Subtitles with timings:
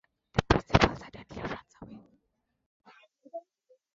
[0.33, 2.01] The principal suddenly runs away.